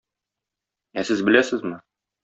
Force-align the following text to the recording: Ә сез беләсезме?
Ә 1.03 1.05
сез 1.11 1.23
беләсезме? 1.31 1.81